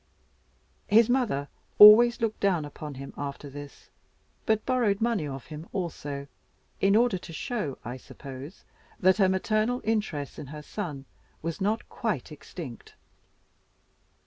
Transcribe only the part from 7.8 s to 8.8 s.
I suppose,